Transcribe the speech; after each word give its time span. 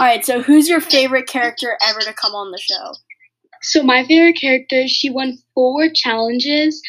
All 0.00 0.06
right, 0.06 0.24
so 0.24 0.40
who's 0.40 0.68
your 0.68 0.80
favorite 0.80 1.26
character 1.26 1.76
ever 1.82 2.00
to 2.00 2.12
come 2.12 2.32
on 2.32 2.52
the 2.52 2.58
show? 2.58 2.94
So 3.62 3.82
my 3.82 4.04
favorite 4.04 4.38
character, 4.40 4.86
she 4.86 5.10
won 5.10 5.38
four 5.54 5.88
challenges 5.92 6.80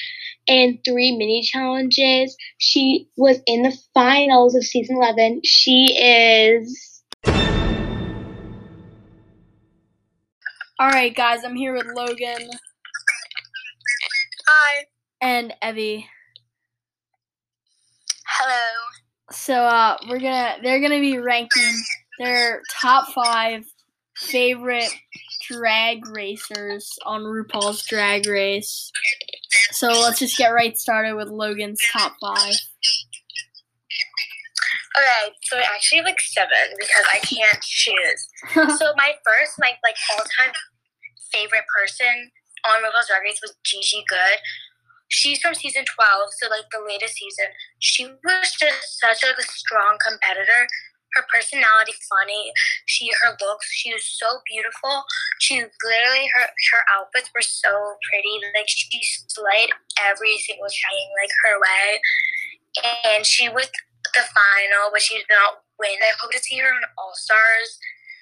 and 0.47 0.77
three 0.85 1.17
mini 1.17 1.41
challenges. 1.41 2.37
She 2.59 3.09
was 3.17 3.39
in 3.47 3.63
the 3.63 3.75
finals 3.95 4.53
of 4.53 4.63
season 4.63 4.97
11. 4.97 5.41
She 5.43 5.85
is. 5.95 7.01
All 10.79 10.89
right, 10.89 11.15
guys, 11.15 11.43
I'm 11.43 11.55
here 11.55 11.73
with 11.73 11.87
Logan. 11.95 12.47
Hi. 14.47 14.85
And 15.19 15.53
Evie. 15.63 16.07
Hello. 18.27 18.61
So 19.31 19.55
uh, 19.55 19.97
we're 20.07 20.19
gonna 20.19 20.57
they're 20.63 20.79
gonna 20.79 20.99
be 20.99 21.17
ranking 21.17 21.75
their 22.19 22.61
top 22.69 23.07
five 23.13 23.63
favorite 24.15 24.93
drag 25.49 26.05
racers 26.07 26.93
on 27.05 27.21
RuPaul's 27.21 27.85
Drag 27.85 28.27
Race. 28.27 28.91
So 29.71 29.87
let's 29.87 30.19
just 30.19 30.37
get 30.37 30.49
right 30.49 30.77
started 30.77 31.15
with 31.15 31.29
Logan's 31.29 31.79
top 31.91 32.13
five. 32.21 32.53
Okay, 34.97 35.33
so 35.43 35.57
I 35.57 35.63
actually 35.73 35.99
have 35.99 36.05
like 36.05 36.19
seven 36.19 36.75
because 36.77 37.05
I 37.13 37.19
can't 37.19 37.61
choose. 37.61 38.27
so 38.77 38.93
my 38.97 39.13
first, 39.25 39.53
like 39.59 39.77
like 39.83 39.95
all 40.11 40.23
time 40.37 40.53
favorite 41.31 41.63
person 41.77 42.31
on 42.67 42.83
RuPaul's 42.83 43.07
Drag 43.07 43.21
Race 43.23 43.39
was 43.41 43.55
Gigi 43.63 44.03
Goode. 44.09 44.41
She's 45.07 45.39
from 45.39 45.55
season 45.55 45.85
twelve, 45.85 46.29
so 46.37 46.49
like 46.49 46.65
the 46.71 46.85
latest 46.85 47.15
season. 47.15 47.45
She 47.79 48.05
was 48.05 48.51
just 48.59 48.99
such 48.99 49.23
like, 49.23 49.37
a 49.39 49.43
strong 49.43 49.97
competitor 50.05 50.67
her 51.13 51.25
personality 51.33 51.93
funny. 52.07 52.51
She 52.85 53.09
her 53.21 53.35
looks, 53.41 53.69
she 53.71 53.93
was 53.93 54.05
so 54.05 54.39
beautiful. 54.45 55.03
She 55.39 55.61
literally 55.61 56.29
her 56.35 56.47
her 56.71 56.83
outfits 56.93 57.31
were 57.33 57.45
so 57.45 57.95
pretty. 58.09 58.39
Like 58.55 58.67
she 58.67 59.01
slayed 59.27 59.69
every 60.05 60.37
single 60.37 60.69
thing 60.69 61.05
like 61.19 61.33
her 61.45 61.55
way. 61.59 62.01
And 63.05 63.25
she 63.25 63.49
was 63.49 63.69
the 64.15 64.23
final, 64.23 64.89
but 64.91 65.01
she 65.01 65.17
did 65.17 65.29
not 65.29 65.65
win. 65.79 65.97
I 66.01 66.13
hope 66.19 66.31
to 66.31 66.39
see 66.39 66.57
her 66.57 66.69
in 66.69 66.85
All 66.97 67.13
Stars. 67.15 67.79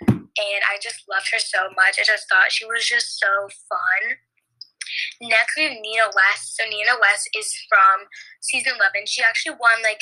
And 0.07 0.61
I 0.69 0.77
just 0.81 1.03
loved 1.09 1.29
her 1.33 1.39
so 1.39 1.69
much. 1.75 1.97
I 1.97 2.05
just 2.05 2.29
thought 2.29 2.51
she 2.51 2.65
was 2.65 2.85
just 2.85 3.19
so 3.19 3.49
fun. 3.67 4.17
Next, 5.21 5.57
we 5.57 5.69
have 5.69 5.77
Nina 5.79 6.07
West. 6.13 6.57
So 6.57 6.63
Nina 6.65 6.97
West 7.01 7.29
is 7.35 7.49
from 7.69 8.07
season 8.41 8.73
11. 8.77 9.07
She 9.07 9.23
actually 9.23 9.57
won 9.59 9.81
like 9.83 10.01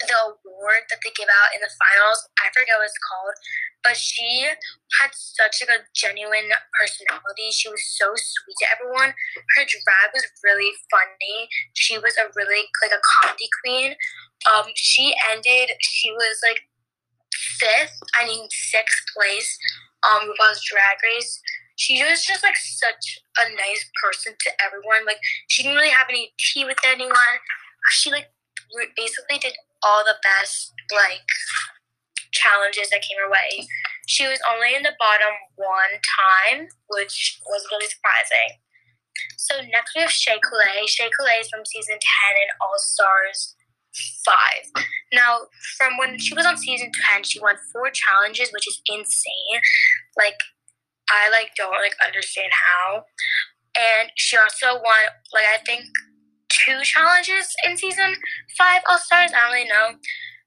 the 0.00 0.16
award 0.16 0.88
that 0.88 1.00
they 1.04 1.12
give 1.12 1.28
out 1.28 1.52
in 1.54 1.60
the 1.60 1.70
finals. 1.76 2.24
I 2.40 2.48
forget 2.50 2.80
what 2.80 2.88
it's 2.88 3.00
called, 3.04 3.36
but 3.84 3.96
she 3.96 4.48
had 5.00 5.12
such 5.12 5.60
like 5.60 5.84
a 5.84 5.84
genuine 5.92 6.50
personality. 6.72 7.52
She 7.52 7.68
was 7.68 7.84
so 7.84 8.16
sweet 8.16 8.56
to 8.64 8.72
everyone. 8.72 9.12
Her 9.56 9.64
drag 9.68 10.08
was 10.16 10.24
really 10.42 10.72
funny. 10.88 11.48
She 11.76 12.00
was 12.00 12.16
a 12.16 12.32
really 12.32 12.64
like 12.80 12.96
a 12.96 13.04
comedy 13.04 13.48
queen. 13.60 13.94
Um, 14.48 14.72
she 14.74 15.14
ended. 15.30 15.76
She 15.80 16.10
was 16.10 16.40
like 16.40 16.64
fifth. 17.60 18.00
I 18.16 18.26
mean 18.26 18.48
sixth 18.50 19.04
place 19.12 19.58
on 20.04 20.28
RuPaul's 20.28 20.64
Drag 20.64 20.96
Race. 21.04 21.40
She 21.76 22.02
was 22.02 22.24
just 22.24 22.42
like 22.42 22.56
such 22.56 23.18
a 23.38 23.50
nice 23.50 23.90
person 24.02 24.34
to 24.38 24.50
everyone. 24.64 25.06
Like 25.06 25.18
she 25.48 25.62
didn't 25.62 25.76
really 25.76 25.90
have 25.90 26.06
any 26.08 26.32
tea 26.38 26.64
with 26.64 26.78
anyone. 26.84 27.38
She 27.90 28.10
like 28.10 28.30
basically 28.96 29.38
did 29.38 29.54
all 29.82 30.02
the 30.04 30.16
best 30.22 30.72
like 30.92 31.26
challenges 32.32 32.90
that 32.90 33.02
came 33.02 33.18
her 33.22 33.30
way. 33.30 33.66
She 34.06 34.26
was 34.26 34.38
only 34.48 34.74
in 34.74 34.82
the 34.82 34.98
bottom 34.98 35.32
one 35.56 35.94
time, 36.02 36.68
which 36.90 37.40
was 37.46 37.66
really 37.70 37.86
surprising. 37.86 38.60
So 39.36 39.60
next 39.70 39.94
we 39.94 40.02
have 40.02 40.10
Shea 40.10 40.38
Coulee. 40.42 40.86
Shea 40.86 41.10
Coulee 41.10 41.40
is 41.40 41.48
from 41.48 41.64
season 41.64 41.94
10 41.94 42.00
and 42.00 42.50
All 42.60 42.78
Stars 42.78 43.54
5. 44.74 44.84
Now, 45.12 45.46
from 45.78 45.96
when 45.98 46.18
she 46.18 46.34
was 46.34 46.46
on 46.46 46.56
season 46.56 46.90
10, 47.12 47.22
she 47.24 47.40
won 47.40 47.56
four 47.72 47.90
challenges, 47.90 48.50
which 48.52 48.66
is 48.66 48.80
insane. 48.86 49.60
Like, 50.18 50.38
I 51.10 51.30
like 51.30 51.50
don't 51.56 51.72
like 51.72 51.96
understand 52.04 52.50
how. 52.52 53.04
And 53.76 54.10
she 54.16 54.36
also 54.36 54.74
won 54.74 55.02
like 55.32 55.44
I 55.44 55.58
think 55.64 55.84
two 56.48 56.80
challenges 56.82 57.54
in 57.66 57.76
season 57.76 58.14
five 58.56 58.82
All 58.88 58.98
Stars. 58.98 59.32
I 59.34 59.40
don't 59.40 59.52
really 59.52 59.68
know. 59.68 59.98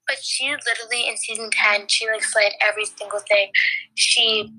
But 0.06 0.18
she 0.22 0.50
literally 0.50 1.08
in 1.08 1.16
season 1.16 1.50
ten, 1.52 1.86
she 1.88 2.06
like 2.06 2.24
slayed 2.24 2.52
every 2.66 2.86
single 2.86 3.20
thing. 3.28 3.50
She 3.94 4.50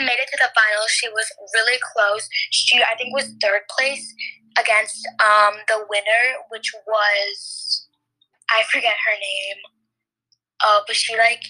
made 0.00 0.18
it 0.18 0.28
to 0.32 0.38
the 0.38 0.50
finals. 0.54 0.90
She 0.90 1.08
was 1.08 1.26
really 1.54 1.78
close. 1.94 2.28
She 2.50 2.82
I 2.82 2.96
think 2.96 3.14
was 3.14 3.32
third 3.40 3.62
place 3.70 4.14
against 4.58 5.06
um 5.20 5.54
the 5.68 5.86
winner, 5.88 6.42
which 6.50 6.72
was 6.86 7.88
I 8.50 8.64
forget 8.70 8.96
her 9.06 9.14
name. 9.14 9.60
Oh, 10.62 10.82
but 10.86 10.96
she 10.96 11.16
like 11.16 11.42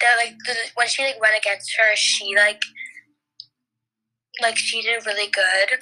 the 0.00 0.06
like 0.16 0.36
the, 0.46 0.54
when 0.74 0.86
she 0.88 1.02
like 1.04 1.20
went 1.20 1.36
against 1.36 1.74
her, 1.78 1.96
she 1.96 2.34
like 2.36 2.60
like 4.42 4.56
she 4.56 4.82
did 4.82 5.06
really 5.06 5.28
good 5.28 5.80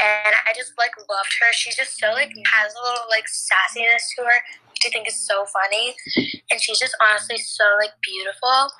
and 0.00 0.34
I 0.46 0.52
just 0.54 0.72
like 0.78 0.92
loved 1.08 1.32
her. 1.40 1.52
She's 1.52 1.76
just 1.76 1.98
so 1.98 2.12
like 2.12 2.32
has 2.52 2.74
a 2.74 2.82
little 2.84 3.06
like 3.08 3.24
sassiness 3.24 4.12
to 4.16 4.24
her, 4.24 4.40
which 4.70 4.84
I 4.86 4.90
think 4.90 5.08
is 5.08 5.16
so 5.26 5.44
funny, 5.46 5.94
and 6.50 6.60
she's 6.60 6.78
just 6.78 6.96
honestly 7.00 7.38
so 7.38 7.64
like 7.80 7.92
beautiful. 8.02 8.70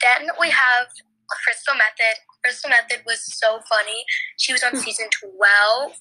Then 0.00 0.28
we 0.38 0.50
have 0.50 0.86
Crystal 1.28 1.74
Methyd. 1.74 2.22
Crystal 2.44 2.70
Methyd 2.70 3.04
was 3.06 3.20
so 3.22 3.60
funny. 3.68 4.04
She 4.38 4.52
was 4.52 4.62
on 4.62 4.72
hmm. 4.72 4.78
season 4.78 5.06
twelve. 5.10 5.92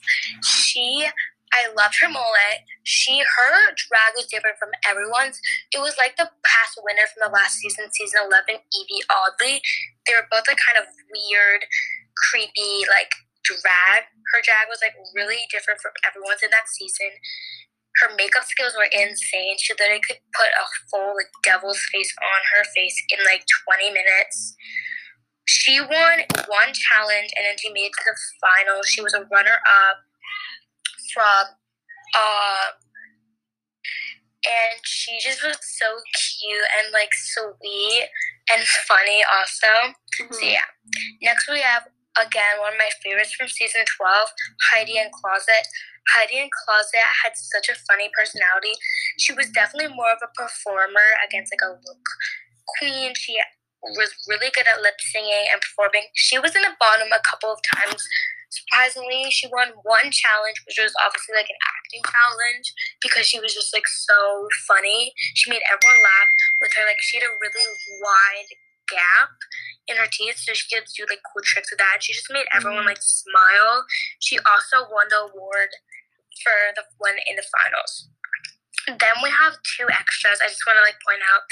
She 0.43 1.07
I 1.49 1.73
loved 1.73 1.97
her 2.01 2.09
mullet. 2.09 2.65
She 2.83 3.19
her 3.19 3.73
drag 3.73 4.13
was 4.15 4.29
different 4.29 4.61
from 4.61 4.69
everyone's. 4.85 5.41
It 5.73 5.81
was 5.81 5.97
like 5.97 6.15
the 6.15 6.29
past 6.45 6.77
winner 6.81 7.09
from 7.09 7.25
the 7.25 7.33
last 7.33 7.57
season, 7.57 7.89
season 7.91 8.21
eleven, 8.25 8.61
Yvie 8.69 9.05
Oddly. 9.09 9.61
They 10.05 10.13
were 10.13 10.29
both 10.29 10.45
like 10.45 10.61
kind 10.61 10.77
of 10.77 10.85
weird, 11.09 11.65
creepy, 12.17 12.85
like 12.85 13.13
drag. 13.41 14.05
Her 14.33 14.41
drag 14.45 14.69
was 14.69 14.81
like 14.85 14.93
really 15.17 15.49
different 15.49 15.81
from 15.81 15.97
everyone's 16.05 16.45
in 16.45 16.53
that 16.53 16.69
season. 16.69 17.09
Her 18.05 18.13
makeup 18.13 18.45
skills 18.45 18.77
were 18.77 18.87
insane. 18.93 19.57
She 19.57 19.73
literally 19.73 20.05
could 20.05 20.21
put 20.37 20.53
a 20.53 20.65
full 20.93 21.17
like 21.17 21.33
devil's 21.41 21.81
face 21.89 22.13
on 22.21 22.41
her 22.55 22.63
face 22.77 22.95
in 23.09 23.19
like 23.25 23.43
20 23.65 23.89
minutes. 23.89 24.53
She 25.49 25.81
won 25.81 26.29
one 26.45 26.71
challenge 26.77 27.33
and 27.33 27.41
then 27.41 27.57
she 27.57 27.73
made 27.73 27.89
it 27.89 27.97
to 27.97 28.05
the 28.05 28.17
final. 28.37 28.85
She 28.85 29.01
was 29.01 29.17
a 29.17 29.25
runner 29.33 29.57
up 29.65 30.05
from 31.13 31.55
uh 32.15 32.67
and 34.45 34.79
she 34.83 35.19
just 35.19 35.43
was 35.43 35.57
so 35.61 35.85
cute 36.15 36.69
and 36.79 36.93
like 36.93 37.11
sweet 37.13 38.07
and 38.51 38.63
funny 38.87 39.21
also. 39.35 39.93
Mm-hmm. 40.21 40.33
So 40.33 40.45
yeah. 40.45 40.69
Next 41.21 41.49
we 41.49 41.59
have 41.59 41.83
Again, 42.17 42.59
one 42.59 42.73
of 42.73 42.79
my 42.81 42.89
favorites 42.99 43.31
from 43.31 43.47
season 43.47 43.85
12, 43.85 44.29
Heidi 44.71 44.97
N 44.97 45.07
Closet. 45.13 45.63
Heidi 46.15 46.41
N 46.41 46.49
Closet 46.51 47.05
had 47.23 47.37
such 47.37 47.69
a 47.69 47.79
funny 47.87 48.09
personality. 48.11 48.73
She 49.19 49.31
was 49.31 49.47
definitely 49.53 49.95
more 49.95 50.11
of 50.11 50.19
a 50.19 50.33
performer 50.35 51.15
against 51.23 51.53
like 51.53 51.63
a 51.63 51.77
look 51.77 52.05
queen. 52.75 53.13
She 53.15 53.39
was 53.95 54.11
really 54.27 54.51
good 54.51 54.67
at 54.67 54.81
lip 54.81 54.99
singing 54.99 55.47
and 55.53 55.61
performing. 55.61 56.11
She 56.15 56.39
was 56.39 56.55
in 56.55 56.63
the 56.63 56.75
bottom 56.79 57.07
a 57.13 57.23
couple 57.23 57.53
of 57.53 57.59
times. 57.63 58.01
Surprisingly, 58.49 59.29
she 59.29 59.45
won 59.53 59.69
one 59.85 60.09
challenge, 60.09 60.57
which 60.65 60.81
was 60.81 60.93
obviously 61.05 61.37
like 61.37 61.49
an 61.49 61.61
acting 61.61 62.01
challenge 62.01 62.73
because 63.01 63.29
she 63.29 63.37
was 63.37 63.53
just 63.53 63.69
like 63.73 63.85
so 63.85 64.49
funny. 64.65 65.13
She 65.37 65.53
made 65.53 65.61
everyone 65.69 66.01
laugh 66.01 66.29
with 66.61 66.73
her. 66.73 66.85
Like 66.85 67.01
she 67.01 67.21
had 67.21 67.29
a 67.29 67.37
really 67.37 67.67
wide 68.01 68.49
gap 68.89 69.37
in 69.85 70.01
her 70.01 70.09
teeth, 70.09 70.41
so 70.41 70.57
she 70.57 70.65
could 70.65 70.89
do 70.97 71.05
like 71.05 71.21
cool 71.29 71.45
tricks 71.45 71.69
with 71.69 71.77
that. 71.77 72.01
She 72.01 72.13
just 72.13 72.33
made 72.33 72.49
everyone 72.49 72.89
mm-hmm. 72.89 72.97
like 72.97 73.05
smile. 73.05 73.85
She 74.17 74.41
also 74.41 74.89
won 74.89 75.13
the 75.13 75.29
award 75.29 75.69
for 76.41 76.73
the 76.73 76.89
one 76.97 77.21
in 77.29 77.37
the 77.37 77.45
finals. 77.45 78.09
Then 78.89 79.21
we 79.21 79.29
have 79.29 79.61
two 79.77 79.85
extras. 79.93 80.41
I 80.41 80.49
just 80.49 80.65
want 80.65 80.81
to 80.81 80.85
like 80.85 80.97
point 81.05 81.21
out 81.21 81.45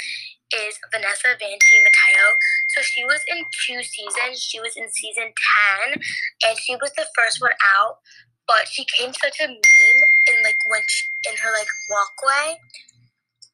is 0.52 0.78
Vanessa 0.92 1.36
Vanjie 1.36 1.82
Mateo. 1.84 2.26
So 2.68 2.82
she 2.82 3.04
was 3.04 3.20
in 3.28 3.44
two 3.66 3.82
seasons. 3.82 4.40
She 4.40 4.60
was 4.60 4.76
in 4.76 4.88
season 4.88 5.32
ten, 5.34 6.00
and 6.44 6.58
she 6.58 6.76
was 6.76 6.92
the 6.96 7.06
first 7.14 7.40
one 7.40 7.56
out. 7.76 7.98
But 8.46 8.68
she 8.68 8.86
came 8.96 9.12
such 9.12 9.40
a 9.40 9.48
meme 9.48 10.02
in 10.32 10.36
like 10.42 10.58
when 10.68 10.80
she, 10.88 11.06
in 11.28 11.36
her 11.36 11.52
like 11.52 11.68
walkway. 11.90 12.60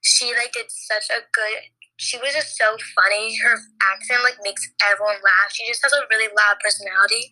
She 0.02 0.34
like 0.34 0.52
did 0.52 0.70
such 0.70 1.10
a 1.10 1.24
good 1.32 1.72
she 1.96 2.18
was 2.18 2.34
just 2.34 2.56
so 2.58 2.76
funny. 2.94 3.36
Her 3.38 3.54
accent 3.80 4.22
like 4.22 4.38
makes 4.42 4.66
everyone 4.82 5.22
laugh. 5.22 5.50
She 5.52 5.66
just 5.66 5.82
has 5.82 5.92
a 5.92 6.02
really 6.10 6.28
loud 6.34 6.58
personality, 6.58 7.30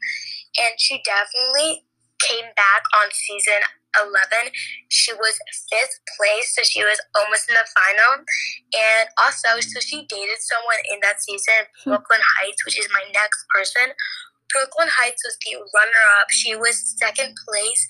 and 0.58 0.78
she 0.78 1.02
definitely 1.02 1.82
came 2.22 2.46
back 2.54 2.82
on 3.02 3.10
season 3.10 3.66
11, 3.98 4.52
she 4.88 5.12
was 5.12 5.36
fifth 5.68 6.00
place, 6.16 6.54
so 6.54 6.62
she 6.62 6.84
was 6.84 7.00
almost 7.14 7.48
in 7.48 7.54
the 7.54 7.66
final. 7.68 8.24
And 8.72 9.06
also, 9.20 9.60
so 9.60 9.80
she 9.80 10.06
dated 10.08 10.40
someone 10.40 10.80
in 10.90 11.00
that 11.02 11.20
season, 11.22 11.68
Hmm. 11.84 11.90
Brooklyn 11.96 12.20
Heights, 12.38 12.64
which 12.64 12.78
is 12.78 12.88
my 12.92 13.04
next 13.12 13.44
person. 13.52 13.92
Brooke 14.52 14.76
Lynn 14.78 14.88
Hytes 14.92 15.24
was 15.24 15.36
the 15.40 15.56
runner 15.56 16.04
up. 16.20 16.28
She 16.28 16.54
was 16.54 16.76
second 17.00 17.34
place 17.48 17.86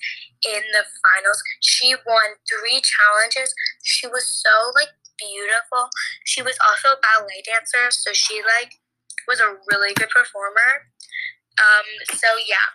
in 0.47 0.63
the 0.71 0.87
finals. 0.87 1.43
She 1.61 1.93
won 2.07 2.39
three 2.47 2.79
challenges. 2.79 3.53
She 3.83 4.07
was 4.07 4.25
so 4.25 4.71
like 4.73 4.95
beautiful. 5.19 5.89
She 6.25 6.41
was 6.41 6.57
also 6.63 6.95
a 6.95 7.01
ballet 7.03 7.43
dancer, 7.43 7.91
so 7.91 8.11
she 8.13 8.41
like 8.41 8.79
was 9.27 9.39
a 9.41 9.59
really 9.71 9.93
good 9.93 10.09
performer. 10.09 10.87
Um, 11.59 11.87
so 12.15 12.27
yeah, 12.47 12.71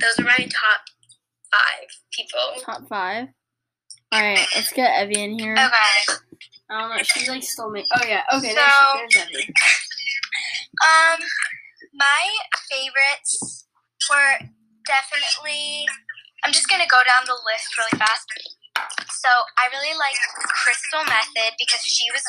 those 0.00 0.18
are 0.18 0.24
my 0.24 0.48
top 0.48 0.80
five 1.52 1.88
people. 2.12 2.62
Top 2.64 2.88
five. 2.88 3.28
All 4.12 4.20
right, 4.20 4.46
let's 4.54 4.72
get 4.72 4.92
Evie 5.04 5.22
in 5.22 5.38
here. 5.38 5.52
Okay. 5.54 6.18
I 6.70 6.80
don't 6.80 6.90
know. 6.96 7.02
She's 7.02 7.28
like 7.28 7.42
still 7.42 7.70
making. 7.70 7.88
Oh 7.94 8.04
yeah. 8.06 8.22
Okay. 8.32 8.52
There's, 8.54 8.56
So- 8.56 8.98
there's 8.98 9.28
Evie. 9.30 9.52
Um, 10.82 11.20
my 11.94 12.22
favorites 12.70 13.66
were 14.08 14.48
definitely. 14.86 15.84
I'm 16.44 16.52
just 16.52 16.68
gonna 16.68 16.88
go 16.90 17.00
down 17.06 17.22
the 17.26 17.38
list 17.46 17.70
really 17.78 17.96
fast. 18.00 18.26
So 19.22 19.28
I 19.60 19.68
really 19.70 19.94
like 19.94 20.16
Crystal 20.64 21.04
Methyd 21.06 21.54
because 21.60 21.84
she 21.86 22.08
was 22.10 22.24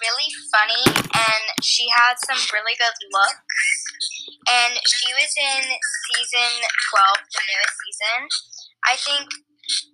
really 0.00 0.30
funny 0.48 0.84
and 1.12 1.44
she 1.60 1.84
had 1.92 2.16
some 2.24 2.38
really 2.54 2.72
good 2.80 2.96
looks. 3.12 3.42
And 4.48 4.72
she 4.88 5.12
was 5.12 5.28
in 5.36 5.60
season 5.68 6.48
12, 6.96 7.28
the 7.28 7.42
newest 7.44 7.76
season. 7.84 8.20
I 8.88 8.96
think. 8.96 9.28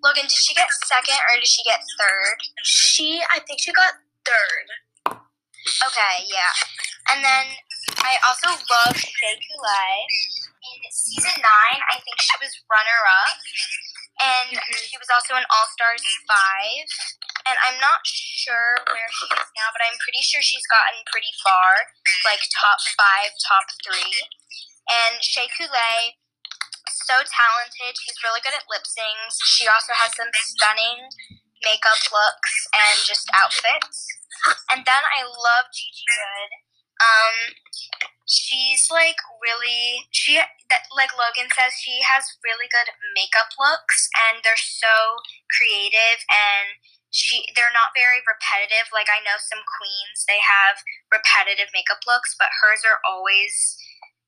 Logan, 0.07 0.31
did 0.31 0.39
she 0.39 0.55
get 0.55 0.71
second 0.87 1.19
or 1.19 1.35
did 1.35 1.51
she 1.51 1.67
get 1.67 1.83
third? 1.99 2.39
She, 2.63 3.19
I 3.27 3.43
think 3.43 3.59
she 3.59 3.75
got 3.75 3.99
third. 4.23 4.67
Okay, 5.11 6.15
yeah. 6.31 6.55
And 7.11 7.27
then 7.27 7.59
I 8.07 8.17
also 8.23 8.55
love 8.55 8.97
Shea 8.97 9.35
Coulee. 9.35 9.99
In 10.65 10.79
season 10.95 11.37
nine, 11.43 11.81
I 11.91 11.99
think 12.01 12.17
she 12.23 12.37
was 12.39 12.55
runner 12.71 13.01
up. 13.11 13.37
And 14.23 14.57
mm-hmm. 14.57 14.79
she 14.87 14.97
was 14.97 15.11
also 15.11 15.35
in 15.37 15.45
All 15.51 15.69
Stars 15.75 16.05
5. 16.31 17.51
And 17.51 17.57
I'm 17.69 17.77
not 17.83 18.01
sure 18.07 18.81
where 18.89 19.11
she 19.21 19.29
is 19.29 19.51
now, 19.53 19.69
but 19.77 19.85
I'm 19.85 20.01
pretty 20.01 20.25
sure 20.25 20.41
she's 20.41 20.65
gotten 20.71 21.05
pretty 21.13 21.33
far, 21.45 21.93
like 22.25 22.41
top 22.57 22.81
five, 22.97 23.37
top 23.45 23.69
three. 23.85 24.17
And 24.89 25.21
Shea 25.21 25.53
Coulee, 25.53 26.17
so 27.05 27.21
talented. 27.21 27.95
She's 28.01 28.21
really 28.25 28.41
good 28.41 28.57
at 28.57 28.69
lip 28.69 28.89
syncs. 28.89 29.37
She 29.45 29.69
also 29.69 29.93
has 29.93 30.17
some 30.17 30.33
stunning 30.33 31.13
makeup 31.65 32.01
looks 32.13 32.55
and 32.73 32.97
just 33.05 33.29
outfits. 33.33 34.09
And 34.73 34.85
then 34.85 35.03
I 35.05 35.25
love 35.25 35.73
Gigi 35.73 36.05
Goode. 36.05 36.55
Um, 37.01 37.37
she's 38.25 38.89
like 38.89 39.21
really 39.45 40.09
she 40.09 40.41
that 40.41 40.89
like 40.97 41.13
Logan 41.13 41.53
says 41.53 41.77
she 41.77 42.01
has 42.01 42.25
really 42.41 42.65
good 42.73 42.89
makeup 43.13 43.53
looks 43.61 44.09
and 44.17 44.41
they're 44.41 44.57
so 44.57 45.21
creative 45.53 46.25
and 46.33 46.81
she 47.13 47.47
they're 47.55 47.75
not 47.75 47.95
very 47.95 48.25
repetitive. 48.25 48.91
Like 48.91 49.07
I 49.13 49.23
know 49.23 49.39
some 49.39 49.63
queens 49.63 50.27
they 50.27 50.43
have 50.43 50.83
repetitive 51.13 51.71
makeup 51.71 52.03
looks, 52.09 52.35
but 52.35 52.51
hers 52.65 52.83
are 52.83 52.99
always 53.07 53.79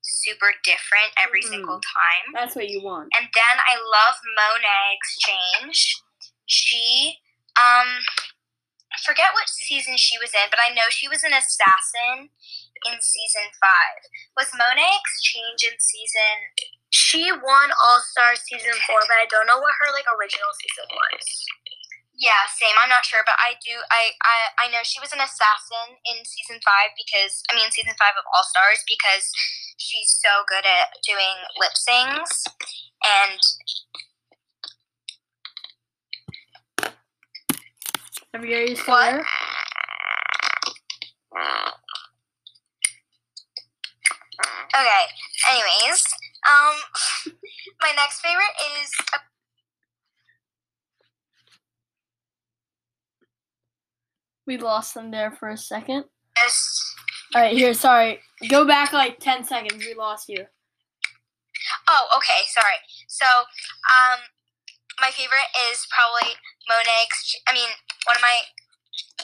super 0.01 0.53
different 0.63 1.13
every 1.17 1.41
Mhm. 1.41 1.49
single 1.49 1.79
time. 1.81 2.33
That's 2.33 2.55
what 2.55 2.69
you 2.69 2.81
want. 2.81 3.09
And 3.15 3.29
then 3.33 3.59
I 3.59 3.75
love 3.75 4.15
Monét 4.37 4.93
X 4.95 5.17
Change. 5.19 5.95
She, 6.45 7.19
um, 7.59 8.03
I 8.93 8.97
forget 9.05 9.33
what 9.33 9.49
season 9.49 9.97
she 9.97 10.17
was 10.17 10.33
in, 10.33 10.49
but 10.49 10.59
I 10.59 10.69
know 10.69 10.89
she 10.89 11.07
was 11.07 11.23
an 11.23 11.33
assassin 11.33 12.29
in 12.85 13.01
season 13.01 13.51
five. 13.59 14.01
Was 14.37 14.51
Monét 14.51 14.95
X 14.95 15.21
Change 15.21 15.63
in 15.63 15.79
season? 15.79 16.53
She 16.89 17.31
won 17.31 17.71
All 17.83 17.99
Star 18.01 18.35
season 18.35 18.73
four, 18.87 18.99
but 19.07 19.17
I 19.17 19.25
don't 19.25 19.45
know 19.45 19.59
what 19.59 19.73
her 19.81 19.91
like 19.91 20.05
original 20.07 20.53
season 20.53 20.85
was. 20.89 21.45
Yeah, 22.17 22.49
same. 22.49 22.73
I'm 22.81 22.89
not 22.89 23.05
sure, 23.05 23.21
but 23.25 23.37
I 23.37 23.61
do. 23.61 23.77
I 23.93 24.17
I, 24.25 24.65
I 24.65 24.67
know 24.73 24.81
she 24.81 24.99
was 24.99 25.13
an 25.13 25.21
assassin 25.21 26.01
in 26.01 26.25
season 26.25 26.57
five 26.65 26.97
because 26.97 27.43
I 27.51 27.55
mean 27.55 27.69
season 27.69 27.93
five 27.93 28.17
of 28.17 28.25
All 28.33 28.43
Stars 28.43 28.81
because 28.89 29.29
she's 29.77 30.17
so 30.17 30.41
good 30.49 30.65
at 30.65 30.97
doing 31.05 31.45
lip 31.61 31.77
syncs 31.77 32.41
and 33.05 33.37
are 38.33 38.45
you 38.45 38.75
still 38.75 38.95
What? 38.95 39.25
Okay. 44.73 45.03
Anyways, 45.49 46.03
um, 46.49 46.75
my 47.81 47.91
next 47.95 48.21
favorite 48.21 48.57
is 48.81 48.89
We 54.47 54.57
lost 54.57 54.93
them 54.93 55.11
there 55.11 55.31
for 55.31 55.49
a 55.49 55.57
second. 55.57 56.05
Aquaria. 56.37 56.51
All 57.35 57.41
right, 57.41 57.57
here. 57.57 57.73
Sorry. 57.73 58.19
Go 58.47 58.65
back 58.65 58.93
like 58.93 59.19
ten 59.19 59.43
seconds. 59.43 59.83
We 59.85 59.93
lost 59.93 60.29
you. 60.29 60.45
Oh, 61.89 62.07
okay. 62.15 62.47
Sorry. 62.47 62.79
So, 63.07 63.25
um, 63.27 64.19
my 65.01 65.11
favorite 65.11 65.51
is 65.69 65.85
probably 65.91 66.39
Monet. 66.69 67.03
Ex- 67.03 67.35
I 67.47 67.53
mean, 67.53 67.67
one 68.07 68.15
of 68.15 68.23
my 68.23 68.47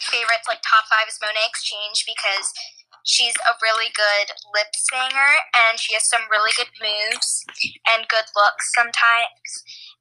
favorites, 0.03 0.47
like 0.51 0.59
top 0.59 0.91
five, 0.91 1.07
is 1.07 1.17
Monét 1.23 1.47
X 1.47 1.63
Change 1.63 2.03
because 2.03 2.51
she's 3.07 3.35
a 3.47 3.55
really 3.63 3.91
good 3.95 4.31
lip 4.55 4.71
singer 4.75 5.43
and 5.55 5.79
she 5.79 5.93
has 5.93 6.07
some 6.07 6.27
really 6.31 6.51
good 6.55 6.71
moves 6.79 7.43
and 7.87 8.07
good 8.11 8.27
looks 8.35 8.71
sometimes. 8.75 9.47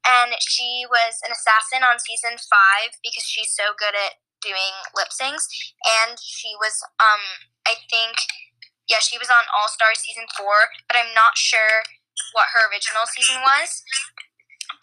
And 0.03 0.35
she 0.43 0.83
was 0.91 1.23
an 1.23 1.31
assassin 1.31 1.83
on 1.87 1.99
season 2.03 2.35
five 2.35 2.99
because 2.99 3.23
she's 3.23 3.55
so 3.55 3.71
good 3.79 3.95
at 3.95 4.19
doing 4.43 4.75
lip 4.91 5.09
syncs. 5.15 5.47
And 5.81 6.19
she 6.19 6.53
was, 6.59 6.83
um, 6.99 7.47
I 7.65 7.79
think, 7.87 8.19
yeah, 8.91 8.99
she 8.99 9.17
was 9.17 9.31
on 9.31 9.47
All 9.55 9.71
Star 9.71 9.95
season 9.95 10.27
four, 10.35 10.75
but 10.91 10.99
I'm 10.99 11.15
not 11.15 11.39
sure 11.39 11.87
what 12.35 12.51
her 12.51 12.67
original 12.67 13.07
season 13.07 13.39
was. 13.41 13.81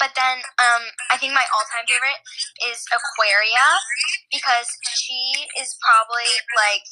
But 0.00 0.16
then 0.16 0.40
um, 0.56 0.88
I 1.12 1.20
think 1.20 1.36
my 1.36 1.44
all 1.52 1.68
time 1.68 1.84
favorite 1.84 2.24
is 2.64 2.88
Aquaria 2.88 3.68
because 4.32 4.68
she 4.96 5.44
is 5.60 5.76
probably 5.84 6.40
like, 6.56 6.84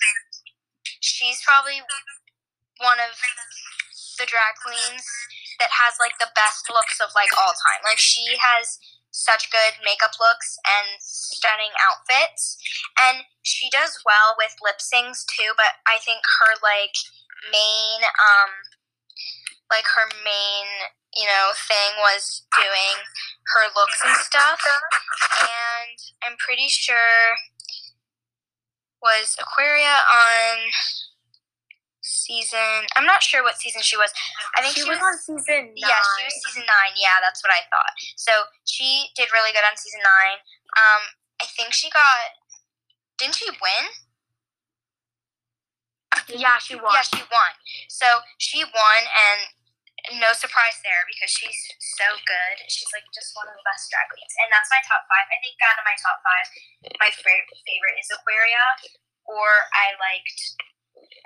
she's 1.01 1.41
probably 1.41 1.81
one 2.77 3.01
of 3.01 3.17
the 4.21 4.29
drag 4.29 4.61
queens 4.61 5.05
that 5.63 5.73
has 5.73 5.97
like 5.99 6.19
the 6.21 6.31
best 6.35 6.69
looks 6.69 7.01
of 7.01 7.15
like 7.15 7.33
all 7.39 7.55
time. 7.55 7.81
Like 7.87 7.99
she 7.99 8.37
has 8.39 8.79
such 9.19 9.51
good 9.51 9.83
makeup 9.83 10.15
looks 10.23 10.59
and 10.63 11.03
stunning 11.03 11.75
outfits. 11.83 12.55
And 12.95 13.27
she 13.43 13.67
does 13.71 13.99
well 14.07 14.39
with 14.39 14.55
lip 14.63 14.79
syncs 14.79 15.27
too, 15.27 15.51
but 15.59 15.83
I 15.91 15.99
think 15.99 16.23
her 16.39 16.55
like 16.63 16.95
main 17.51 18.07
um 18.07 18.53
like 19.71 19.85
her 19.99 20.09
main, 20.25 20.67
you 21.13 21.27
know, 21.27 21.53
thing 21.69 21.99
was 21.99 22.47
doing 22.57 22.97
her 23.55 23.69
looks 23.75 24.01
and 24.07 24.17
stuff. 24.17 24.61
And 25.43 25.99
I'm 26.25 26.37
pretty 26.39 26.69
sure 26.69 27.37
was 29.03 29.37
Aquaria 29.39 30.03
on 30.11 30.71
season 32.09 32.89
I'm 32.97 33.05
not 33.05 33.21
sure 33.21 33.45
what 33.45 33.61
season 33.61 33.85
she 33.85 34.01
was. 34.01 34.09
I 34.57 34.65
think 34.65 34.75
she, 34.75 34.89
was, 34.89 34.97
on 34.97 35.15
season 35.21 35.77
nine. 35.77 35.93
yeah, 35.93 36.01
she 36.17 36.25
was 36.25 36.37
season 36.49 36.65
nine. 36.65 36.97
Yeah, 36.97 37.21
that's 37.21 37.45
what 37.45 37.53
I 37.53 37.69
thought. 37.69 37.93
So 38.17 38.33
she 38.65 39.13
did 39.13 39.29
really 39.31 39.53
good 39.53 39.65
on 39.69 39.77
season 39.77 40.01
nine. 40.01 40.41
Um, 40.75 41.03
I 41.39 41.47
think 41.47 41.77
she 41.77 41.93
got. 41.93 42.35
Didn't 43.21 43.37
she 43.37 43.51
win? 43.51 43.85
Yeah, 46.29 46.61
she 46.61 46.77
won. 46.77 46.93
Yeah, 46.93 47.05
she 47.05 47.23
won. 47.29 47.53
So 47.89 48.07
she 48.37 48.61
won, 48.65 49.01
and 49.07 49.41
no 50.17 50.33
surprise 50.37 50.79
there 50.87 51.05
because 51.09 51.29
she's 51.33 51.59
so 51.99 52.07
good. 52.25 52.57
She's 52.69 52.89
like 52.95 53.05
just 53.11 53.35
one 53.35 53.49
of 53.49 53.57
the 53.57 53.65
best 53.65 53.89
drag 53.91 54.09
queens, 54.13 54.35
and 54.45 54.49
that's 54.53 54.71
my 54.73 54.81
top 54.85 55.05
five. 55.09 55.27
I 55.29 55.39
think 55.41 55.57
out 55.65 55.77
of 55.77 55.85
my 55.85 55.97
top 55.99 56.19
five, 56.23 56.47
my 57.03 57.11
favorite 57.11 57.49
favorite 57.67 57.97
is 57.99 58.09
Aquaria, 58.13 58.65
or 59.27 59.69
I 59.73 59.97
liked. 59.99 60.68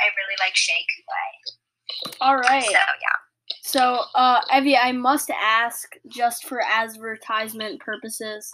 I 0.02 0.06
really 0.16 0.36
like 0.40 0.54
Shea 0.56 0.84
Coulee. 0.92 2.16
All 2.20 2.36
right. 2.36 2.64
So 2.64 2.70
yeah. 2.72 3.18
So, 3.64 4.00
uh, 4.14 4.40
Evie, 4.54 4.76
I 4.76 4.92
must 4.92 5.30
ask, 5.30 5.88
just 6.08 6.46
for 6.46 6.60
advertisement 6.62 7.80
purposes, 7.80 8.52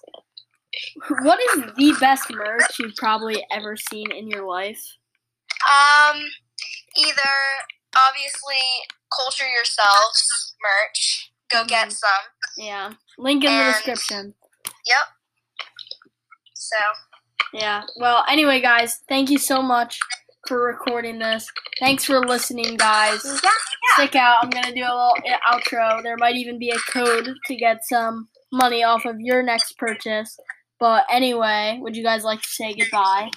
what 1.22 1.40
is 1.40 1.62
the 1.76 1.96
best 2.00 2.30
merch 2.30 2.78
you've 2.78 2.94
probably 2.96 3.42
ever 3.50 3.76
seen 3.76 4.10
in 4.12 4.28
your 4.28 4.46
life? 4.46 4.80
Um, 5.66 6.22
either 6.96 7.30
obviously 7.96 8.56
culture 9.16 9.48
yourselves 9.48 10.54
merch. 10.62 11.32
Go 11.50 11.64
get 11.64 11.88
Mhm. 11.88 11.92
some. 11.92 12.24
Yeah, 12.58 12.92
link 13.16 13.44
in 13.44 13.56
the 13.56 13.64
description. 13.64 14.34
Yep. 14.86 15.06
So 16.54 16.76
Yeah. 17.52 17.84
Well, 17.96 18.24
anyway, 18.28 18.60
guys, 18.60 19.02
thank 19.08 19.30
you 19.30 19.38
so 19.38 19.62
much 19.62 19.98
for 20.46 20.62
recording 20.62 21.18
this. 21.18 21.50
Thanks 21.80 22.04
for 22.04 22.20
listening, 22.20 22.76
guys. 22.76 23.20
yeah, 23.24 23.50
Stick 23.94 24.16
out. 24.16 24.38
I'm 24.42 24.50
gonna 24.50 24.74
do 24.74 24.82
a 24.82 24.84
little 24.84 25.16
eh, 25.26 25.36
outro. 25.50 26.02
There 26.02 26.16
might 26.16 26.36
even 26.36 26.58
be 26.58 26.70
a 26.70 26.78
code 26.92 27.34
to 27.46 27.56
get 27.56 27.84
some 27.84 28.28
money 28.52 28.84
off 28.84 29.04
of 29.04 29.20
your 29.20 29.42
next 29.42 29.76
purchase. 29.78 30.38
But 30.80 31.04
anyway, 31.10 31.78
would 31.80 31.96
you 31.96 32.04
guys 32.04 32.24
like 32.24 32.40
to 32.40 32.48
say 32.48 32.74
goodbye? 32.74 33.30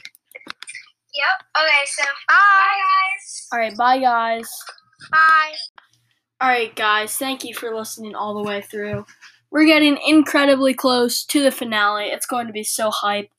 yep. 1.13 1.47
Okay, 1.57 1.85
so 1.85 2.03
bye 2.27 2.35
guys. 2.77 3.47
All 3.51 3.59
right, 3.59 3.77
bye, 3.77 3.99
guys. 3.99 4.49
Bye. 5.11 5.53
All 6.39 6.49
right, 6.49 6.75
guys, 6.75 7.15
thank 7.17 7.43
you 7.43 7.53
for 7.53 7.75
listening 7.75 8.15
all 8.15 8.33
the 8.33 8.47
way 8.47 8.61
through. 8.61 9.05
We're 9.51 9.65
getting 9.65 9.97
incredibly 10.07 10.73
close 10.73 11.25
to 11.25 11.43
the 11.43 11.51
finale. 11.51 12.05
It's 12.05 12.25
going 12.25 12.47
to 12.47 12.53
be 12.53 12.63
so 12.63 12.89
hype. 12.89 13.29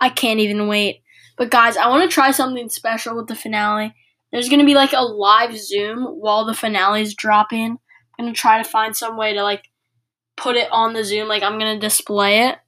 I 0.00 0.08
can't 0.08 0.40
even 0.40 0.66
wait. 0.66 1.02
But, 1.38 1.50
guys, 1.50 1.76
I 1.76 1.88
want 1.88 2.08
to 2.08 2.14
try 2.14 2.30
something 2.32 2.68
special 2.68 3.16
with 3.16 3.28
the 3.28 3.36
finale. 3.36 3.94
There's 4.32 4.48
going 4.48 4.60
to 4.60 4.66
be 4.66 4.74
like 4.74 4.92
a 4.92 5.02
live 5.02 5.56
Zoom 5.56 6.04
while 6.04 6.44
the 6.44 6.52
finale 6.52 7.00
is 7.00 7.14
dropping. 7.14 7.78
I'm 8.18 8.24
going 8.24 8.34
to 8.34 8.38
try 8.38 8.62
to 8.62 8.68
find 8.68 8.94
some 8.94 9.16
way 9.16 9.32
to 9.32 9.42
like 9.42 9.68
put 10.36 10.56
it 10.56 10.68
on 10.70 10.92
the 10.92 11.04
Zoom. 11.04 11.28
Like, 11.28 11.42
I'm 11.42 11.58
going 11.58 11.74
to 11.74 11.86
display 11.86 12.48
it. 12.48 12.58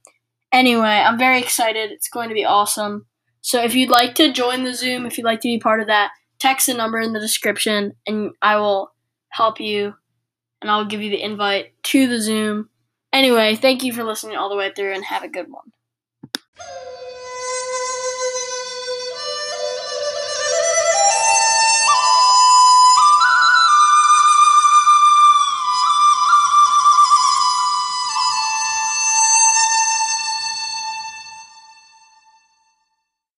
Anyway, 0.51 0.87
I'm 0.87 1.17
very 1.17 1.39
excited. 1.39 1.91
It's 1.91 2.09
going 2.09 2.29
to 2.29 2.35
be 2.35 2.45
awesome. 2.45 3.05
So, 3.41 3.61
if 3.61 3.75
you'd 3.75 3.89
like 3.89 4.15
to 4.15 4.31
join 4.31 4.63
the 4.63 4.73
Zoom, 4.73 5.05
if 5.05 5.17
you'd 5.17 5.25
like 5.25 5.41
to 5.41 5.49
be 5.49 5.59
part 5.59 5.81
of 5.81 5.87
that, 5.87 6.11
text 6.41 6.65
the 6.65 6.73
number 6.73 6.99
in 6.99 7.13
the 7.13 7.19
description 7.19 7.93
and 8.07 8.31
I 8.41 8.55
will 8.55 8.91
help 9.29 9.59
you 9.59 9.93
and 10.61 10.71
I'll 10.71 10.85
give 10.85 11.01
you 11.01 11.11
the 11.11 11.21
invite 11.21 11.73
to 11.83 12.07
the 12.07 12.19
Zoom. 12.19 12.69
Anyway, 13.13 13.55
thank 13.55 13.83
you 13.83 13.93
for 13.93 14.03
listening 14.03 14.37
all 14.37 14.49
the 14.49 14.55
way 14.55 14.71
through 14.75 14.93
and 14.93 15.05
have 15.05 15.23
a 15.23 15.27
good 15.27 15.47
one. 15.49 15.71